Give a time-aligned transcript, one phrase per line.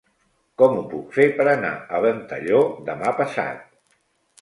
[0.61, 3.65] Com ho puc fer per anar a Ventalló demà passat?